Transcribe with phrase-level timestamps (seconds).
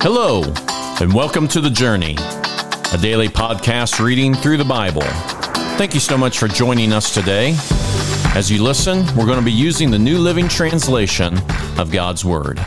[0.00, 0.42] Hello,
[1.00, 2.16] and welcome to The Journey,
[2.92, 5.02] a daily podcast reading through the Bible.
[5.78, 7.56] Thank you so much for joining us today.
[8.34, 11.38] As you listen, we're going to be using the New Living Translation
[11.78, 12.64] of God's Word.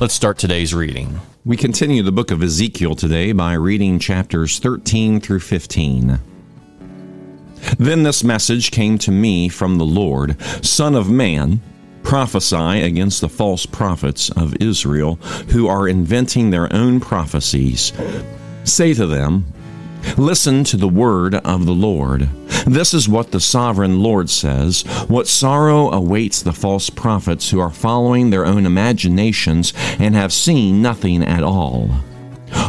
[0.00, 1.20] Let's start today's reading.
[1.44, 6.18] We continue the book of Ezekiel today by reading chapters 13 through 15.
[7.78, 11.60] Then this message came to me from the Lord Son of man,
[12.10, 15.14] prophesy against the false prophets of Israel
[15.50, 17.92] who are inventing their own prophecies.
[18.64, 19.46] Say to them,
[20.18, 22.28] Listen to the word of the Lord.
[22.66, 27.70] This is what the sovereign Lord says What sorrow awaits the false prophets who are
[27.70, 31.90] following their own imaginations and have seen nothing at all.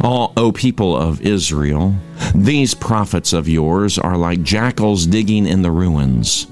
[0.00, 1.94] All, O people of Israel,
[2.34, 6.48] these prophets of yours are like jackals digging in the ruins.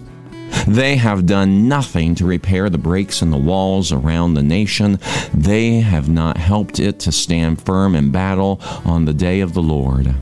[0.67, 4.99] They have done nothing to repair the breaks in the walls around the nation.
[5.33, 9.63] They have not helped it to stand firm in battle on the day of the
[9.63, 10.15] Lord.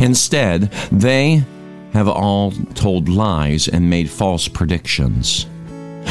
[0.00, 1.44] Instead, they
[1.92, 5.46] have all told lies and made false predictions.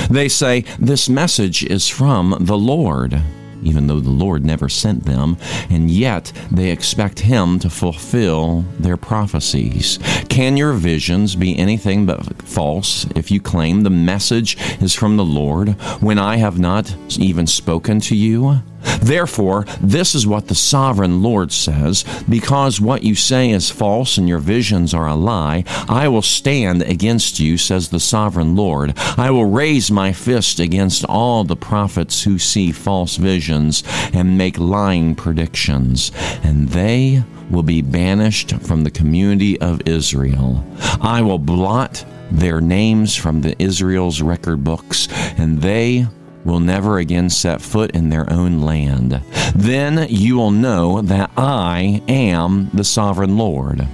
[0.10, 3.22] They say, This message is from the Lord
[3.66, 5.38] even though the Lord never sent them,
[5.70, 10.00] and yet they expect Him to fulfill their prophecies.
[10.30, 15.26] Can your visions be anything but false if you claim the message is from the
[15.26, 15.70] Lord
[16.02, 18.62] when I have not even spoken to you?
[19.02, 24.28] Therefore, this is what the sovereign Lord says Because what you say is false and
[24.28, 28.94] your visions are a lie, I will stand against you, says the sovereign Lord.
[29.18, 34.58] I will raise my fist against all the prophets who see false visions and make
[34.58, 36.12] lying predictions,
[36.44, 40.66] and they will be banished from the community of Israel.
[41.02, 46.08] I will blot their names from the Israel's record books, and they
[46.46, 49.22] will never again set foot in their own land.
[49.56, 53.88] Then you will know that I am the sovereign Lord.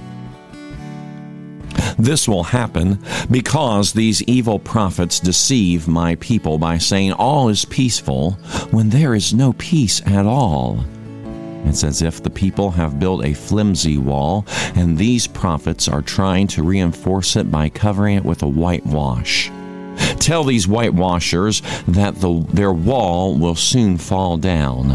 [1.98, 2.98] This will happen
[3.30, 8.32] because these evil prophets deceive my people by saying all is peaceful
[8.70, 10.84] when there is no peace at all.
[11.64, 14.44] It's as if the people have built a flimsy wall,
[14.74, 19.50] and these prophets are trying to reinforce it by covering it with a whitewash.
[20.18, 24.90] Tell these whitewashers that the, their wall will soon fall down.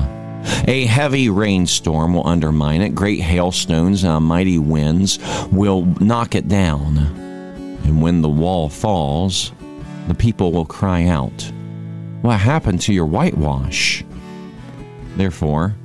[0.68, 2.96] A heavy rainstorm will undermine it.
[2.96, 5.20] Great hailstones and mighty winds
[5.52, 6.98] will knock it down.
[7.84, 9.52] And when the wall falls,
[10.08, 11.52] the people will cry out,
[12.22, 14.06] What happened to your whitewash?
[15.18, 15.76] Therefore,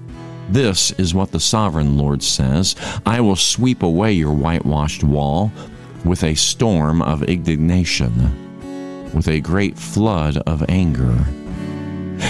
[0.50, 5.50] this is what the sovereign Lord says I will sweep away your whitewashed wall
[6.04, 8.41] with a storm of indignation
[9.14, 11.24] with a great flood of anger,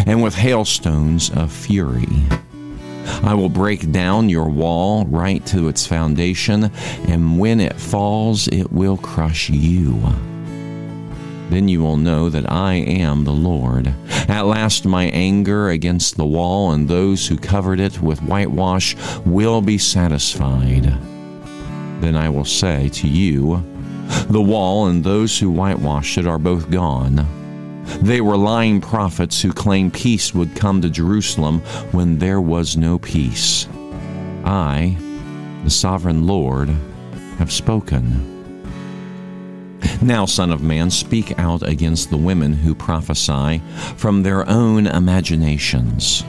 [0.06, 2.09] and with hailstones of fury.
[3.22, 6.71] I will break down your wall right to its foundation,
[7.09, 10.00] and when it falls, it will crush you.
[11.50, 13.94] Then you will know that I am the Lord.
[14.28, 19.60] At last, my anger against the wall and those who covered it with whitewash will
[19.60, 20.84] be satisfied.
[22.00, 23.62] Then I will say to you,
[24.29, 27.27] the wall and those who whitewashed it are both gone.
[28.01, 31.61] They were lying prophets who claimed peace would come to Jerusalem
[31.93, 33.69] when there was no peace.
[34.45, 34.97] I,
[35.65, 36.69] the sovereign Lord,
[37.39, 38.29] have spoken.
[40.01, 43.61] Now, Son of Man, speak out against the women who prophesy
[43.97, 46.25] from their own imaginations.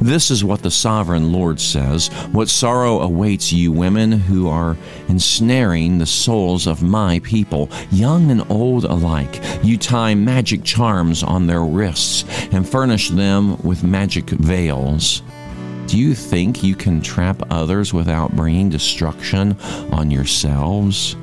[0.00, 4.76] This is what the sovereign Lord says What sorrow awaits you, women who are
[5.08, 9.40] ensnaring the souls of my people, young and old alike.
[9.62, 15.22] You tie magic charms on their wrists and furnish them with magic veils.
[15.88, 19.58] Do you think you can trap others without bringing destruction
[19.90, 21.16] on yourselves?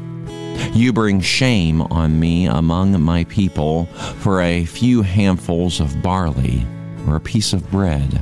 [0.74, 3.86] You bring shame on me among my people
[4.20, 6.66] for a few handfuls of barley
[7.08, 8.22] or a piece of bread.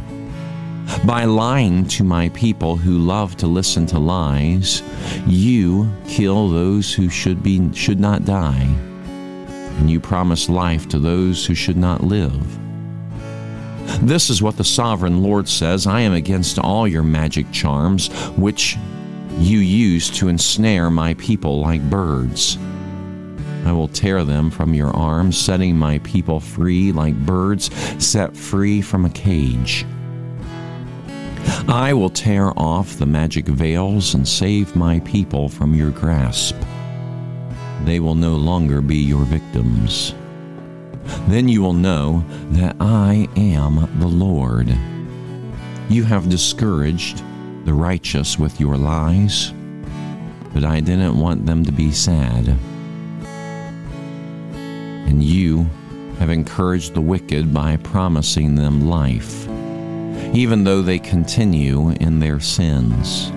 [1.05, 4.81] By lying to my people who love to listen to lies,
[5.27, 8.63] you kill those who should be should not die,
[9.77, 12.59] and you promise life to those who should not live.
[14.01, 18.07] This is what the sovereign Lord says I am against all your magic charms,
[18.37, 18.77] which
[19.37, 22.57] you use to ensnare my people like birds.
[23.65, 27.71] I will tear them from your arms, setting my people free like birds
[28.03, 29.85] set free from a cage.
[31.67, 36.57] I will tear off the magic veils and save my people from your grasp.
[37.85, 40.13] They will no longer be your victims.
[41.27, 44.75] Then you will know that I am the Lord.
[45.89, 47.23] You have discouraged
[47.65, 49.53] the righteous with your lies,
[50.53, 52.57] but I didn't want them to be sad.
[55.07, 55.63] And you
[56.19, 59.42] have encouraged the wicked by promising them life,
[60.33, 63.31] even though they continue in their sins.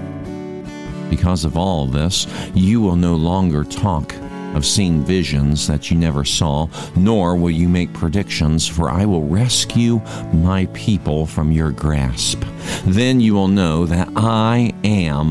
[1.10, 4.14] Because of all this, you will no longer talk
[4.54, 6.66] of seeing visions that you never saw,
[6.96, 10.00] nor will you make predictions, for I will rescue
[10.32, 12.42] my people from your grasp.
[12.86, 15.30] Then you will know that I am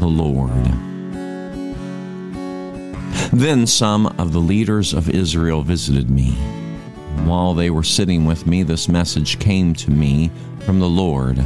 [0.00, 0.50] the Lord.
[3.32, 6.30] Then some of the leaders of Israel visited me.
[7.24, 10.30] While they were sitting with me, this message came to me
[10.64, 11.38] from the Lord.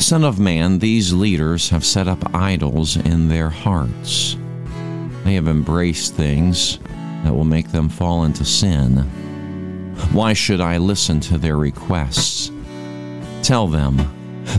[0.00, 4.36] Son of man, these leaders have set up idols in their hearts.
[5.24, 6.78] They have embraced things
[7.24, 8.98] that will make them fall into sin.
[10.12, 12.50] Why should I listen to their requests?
[13.42, 13.96] Tell them,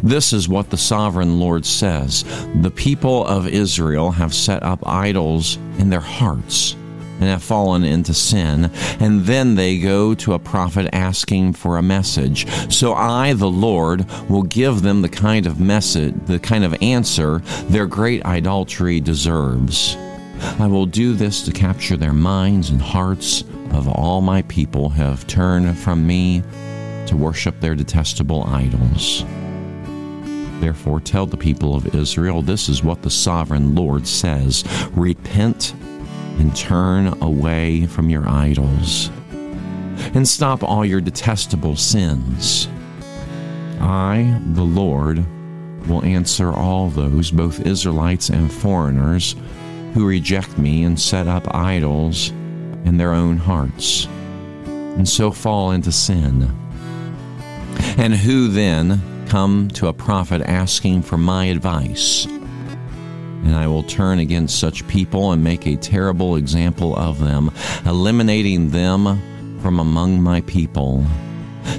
[0.03, 2.25] this is what the sovereign Lord says
[2.61, 6.75] The people of Israel have set up idols in their hearts
[7.19, 11.83] and have fallen into sin, and then they go to a prophet asking for a
[11.83, 12.47] message.
[12.71, 17.39] So I, the Lord, will give them the kind of message, the kind of answer
[17.69, 19.95] their great idolatry deserves.
[20.59, 25.27] I will do this to capture their minds and hearts of all my people have
[25.27, 26.43] turned from me
[27.07, 29.23] to worship their detestable idols.
[30.59, 34.63] Therefore, tell the people of Israel this is what the sovereign Lord says
[34.93, 35.73] Repent
[36.39, 39.09] and turn away from your idols,
[40.13, 42.67] and stop all your detestable sins.
[43.79, 45.25] I, the Lord,
[45.87, 49.35] will answer all those, both Israelites and foreigners,
[49.93, 52.29] who reject me and set up idols
[52.85, 54.05] in their own hearts,
[54.65, 56.51] and so fall into sin.
[57.97, 62.27] And who then come to a prophet asking for my advice?
[63.43, 67.51] And I will turn against such people and make a terrible example of them,
[67.85, 71.05] eliminating them from among my people.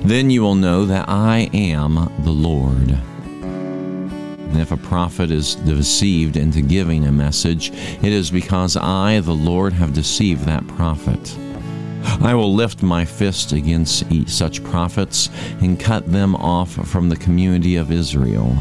[0.03, 2.91] Then you will know that I am the Lord.
[2.91, 9.35] And if a prophet is deceived into giving a message, it is because I, the
[9.35, 11.37] Lord, have deceived that prophet.
[12.23, 15.29] I will lift my fist against such prophets
[15.61, 18.57] and cut them off from the community of Israel.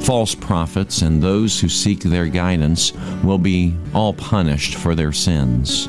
[0.00, 2.92] False prophets and those who seek their guidance
[3.22, 5.88] will be all punished for their sins.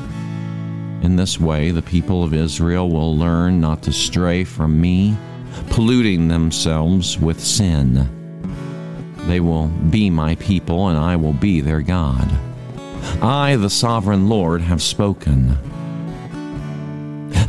[1.02, 5.16] In this way, the people of Israel will learn not to stray from me,
[5.70, 8.08] polluting themselves with sin.
[9.26, 12.30] They will be my people, and I will be their God.
[13.22, 15.56] I, the sovereign Lord, have spoken.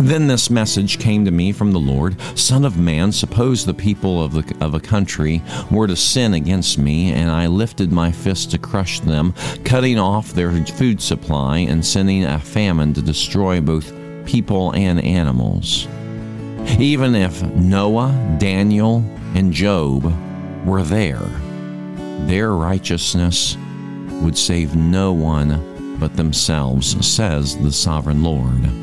[0.02, 4.24] Then this message came to me from the Lord Son of man, suppose the people
[4.24, 8.50] of, the, of a country were to sin against me, and I lifted my fist
[8.52, 13.94] to crush them, cutting off their food supply and sending a famine to destroy both
[14.26, 15.88] people and animals.
[16.80, 19.06] Even if Noah, Daniel,
[19.36, 20.12] and Job
[20.66, 21.30] were there,
[22.26, 23.56] their righteousness
[24.24, 28.81] would save no one but themselves, says the sovereign Lord.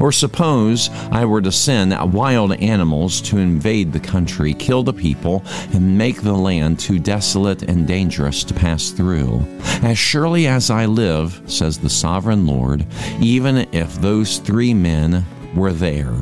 [0.00, 5.42] Or suppose I were to send wild animals to invade the country, kill the people,
[5.72, 9.44] and make the land too desolate and dangerous to pass through.
[9.82, 12.86] As surely as I live, says the sovereign Lord,
[13.20, 15.24] even if those three men
[15.54, 16.14] were there,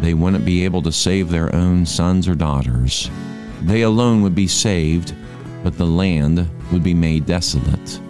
[0.00, 3.10] they wouldn't be able to save their own sons or daughters.
[3.62, 5.14] They alone would be saved,
[5.64, 8.00] but the land would be made desolate.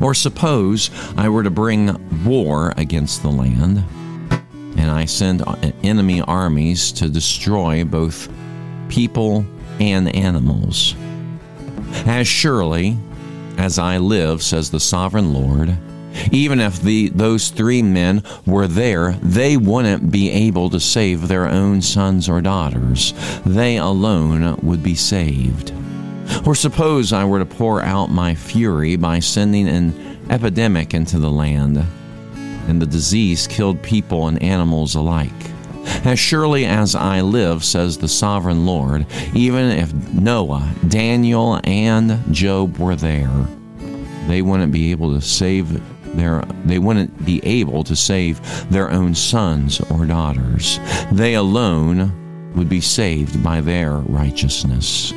[0.00, 3.82] Or suppose I were to bring war against the land,
[4.76, 5.42] and I send
[5.82, 8.28] enemy armies to destroy both
[8.88, 9.44] people
[9.80, 10.94] and animals.
[12.06, 12.96] As surely
[13.56, 15.76] as I live, says the sovereign Lord,
[16.32, 21.48] even if the, those three men were there, they wouldn't be able to save their
[21.48, 23.14] own sons or daughters.
[23.44, 25.72] They alone would be saved.
[26.46, 31.30] Or suppose I were to pour out my fury by sending an epidemic into the
[31.30, 31.84] land,
[32.68, 35.32] and the disease killed people and animals alike.
[36.04, 42.78] As surely as I live, says the sovereign Lord, even if Noah, Daniel, and Job
[42.78, 43.46] were there,
[44.26, 45.80] they wouldn't be able to save
[46.16, 50.78] their they wouldn't be able to save their own sons or daughters.
[51.12, 55.12] They alone would be saved by their righteousness.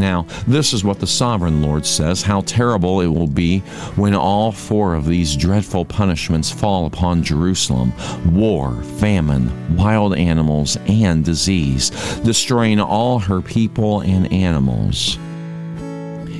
[0.00, 3.58] Now, this is what the sovereign Lord says how terrible it will be
[3.96, 7.92] when all four of these dreadful punishments fall upon Jerusalem
[8.24, 11.90] war, famine, wild animals, and disease,
[12.24, 15.18] destroying all her people and animals.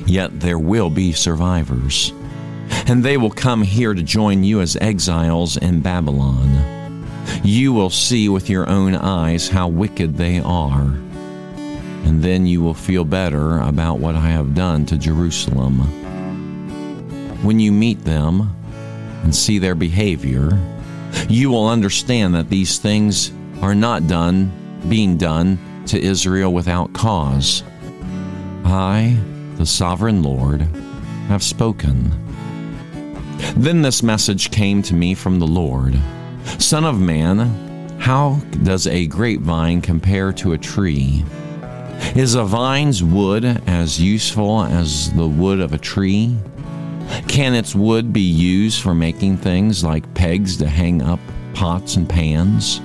[0.07, 2.13] Yet there will be survivors,
[2.87, 7.05] and they will come here to join you as exiles in Babylon.
[7.43, 10.97] You will see with your own eyes how wicked they are
[12.03, 15.79] and then you will feel better about what I have done to Jerusalem.
[17.43, 18.55] When you meet them
[19.23, 20.59] and see their behavior,
[21.29, 23.31] you will understand that these things
[23.61, 24.51] are not done,
[24.89, 27.63] being done to Israel without cause.
[28.63, 29.17] I,
[29.55, 30.61] the sovereign Lord,
[31.27, 32.11] have spoken.
[33.55, 35.99] Then this message came to me from the Lord
[36.57, 41.23] Son of man, how does a grapevine compare to a tree?
[42.15, 46.35] Is a vine's wood as useful as the wood of a tree?
[47.27, 51.19] Can its wood be used for making things like pegs to hang up
[51.53, 52.81] pots and pans?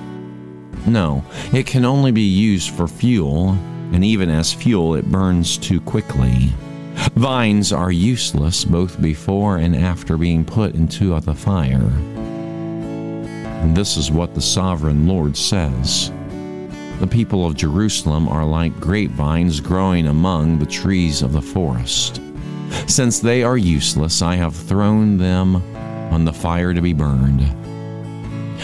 [0.85, 3.49] No, it can only be used for fuel,
[3.91, 6.49] and even as fuel, it burns too quickly.
[7.15, 11.91] Vines are useless both before and after being put into the fire.
[13.61, 16.11] And this is what the sovereign Lord says.
[16.99, 22.19] The people of Jerusalem are like grapevines growing among the trees of the forest.
[22.87, 25.57] Since they are useless, I have thrown them
[26.11, 27.41] on the fire to be burned.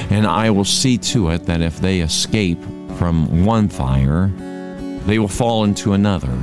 [0.09, 2.59] And I will see to it that if they escape
[2.97, 4.31] from one fire,
[5.05, 6.35] they will fall into another.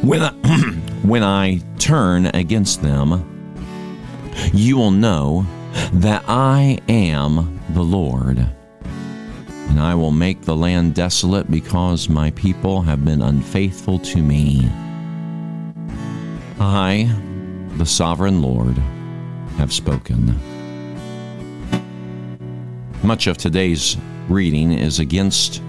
[0.00, 0.30] When I,
[1.02, 3.52] when I turn against them,
[4.54, 5.44] you will know
[5.92, 8.48] that I am the Lord
[9.68, 14.70] and I will make the land desolate because my people have been unfaithful to me.
[16.58, 17.14] I,
[17.76, 18.78] the sovereign Lord,
[19.58, 20.38] have spoken.
[23.02, 23.96] Much of today's
[24.28, 25.62] reading is against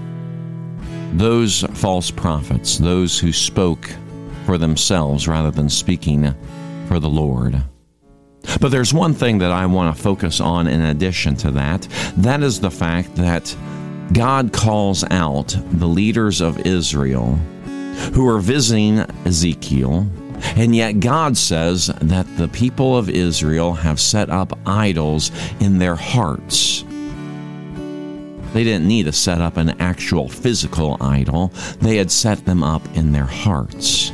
[1.14, 3.90] those false prophets, those who spoke
[4.46, 6.34] for themselves rather than speaking
[6.88, 7.62] for the Lord.
[8.62, 11.82] But there's one thing that I want to focus on in addition to that.
[12.18, 13.56] That is the fact that
[14.14, 17.36] God calls out the leaders of Israel
[18.14, 20.08] who are visiting Ezekiel,
[20.56, 25.96] and yet God says that the people of Israel have set up idols in their
[25.96, 26.84] hearts.
[28.54, 32.84] They didn't need to set up an actual physical idol, they had set them up
[32.96, 34.12] in their hearts.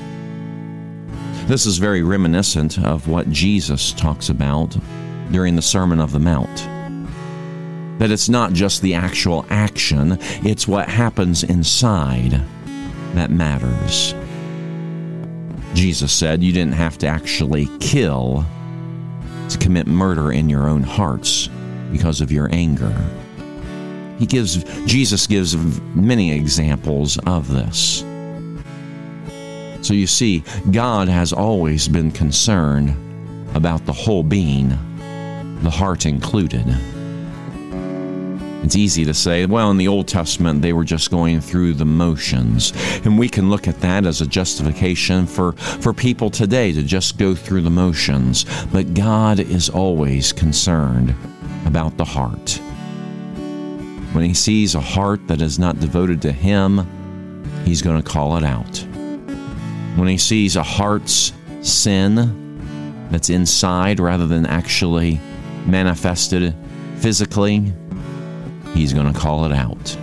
[1.45, 4.75] This is very reminiscent of what Jesus talks about
[5.31, 6.72] during the Sermon of the Mount
[8.03, 12.31] that it's not just the actual action, it's what happens inside
[13.13, 14.13] that matters.
[15.73, 18.43] Jesus said you didn't have to actually kill
[19.47, 21.47] to commit murder in your own hearts
[21.93, 22.93] because of your anger.
[24.19, 25.55] He gives Jesus gives
[25.95, 27.99] many examples of this.
[29.81, 32.97] So you see, God has always been concerned
[33.55, 34.77] about the whole being,
[35.61, 36.65] the heart included.
[38.63, 41.85] It's easy to say, well, in the Old Testament, they were just going through the
[41.85, 42.71] motions.
[43.03, 47.17] And we can look at that as a justification for, for people today to just
[47.17, 48.45] go through the motions.
[48.71, 51.13] But God is always concerned
[51.65, 52.61] about the heart.
[54.13, 56.87] When He sees a heart that is not devoted to Him,
[57.65, 58.77] He's going to call it out.
[59.97, 65.19] When He sees a heart's sin that's inside rather than actually
[65.65, 66.55] manifested
[66.97, 67.73] physically,
[68.73, 69.97] He's going to call it out.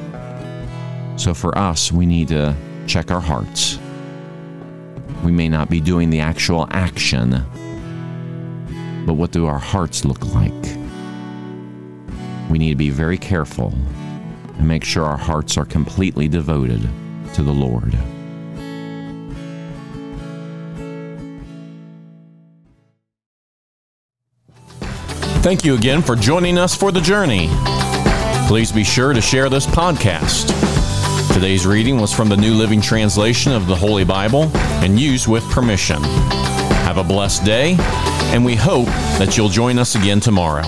[1.16, 2.54] So for us, we need to
[2.86, 3.78] check our hearts.
[5.24, 7.30] We may not be doing the actual action,
[9.04, 10.52] but what do our hearts look like?
[12.48, 13.72] We need to be very careful
[14.56, 16.88] and make sure our hearts are completely devoted
[17.34, 17.96] to the Lord.
[25.42, 27.48] Thank you again for joining us for the journey.
[28.50, 30.48] Please be sure to share this podcast.
[31.32, 34.50] Today's reading was from the New Living Translation of the Holy Bible
[34.82, 36.02] and used with permission.
[36.82, 37.76] Have a blessed day,
[38.32, 38.88] and we hope
[39.20, 40.64] that you'll join us again tomorrow.